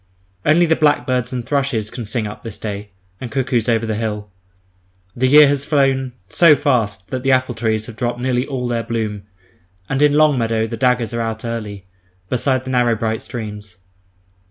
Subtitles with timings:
[0.43, 4.31] Only the blackbirds and thrushes can sing up this day, and cuckoos over the hill.
[5.15, 8.81] The year has flown so fast that the apple trees have dropped nearly all their
[8.81, 9.27] bloom,
[9.87, 11.85] and in "long meadow" the "daggers" are out early,
[12.29, 13.75] beside the narrow bright streams.